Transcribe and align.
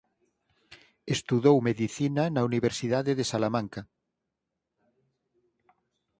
Estudou 1.15 1.55
medicina 1.69 2.23
na 2.35 2.41
Universidade 2.49 3.11
de 3.19 3.25
Salamanca. 3.31 3.81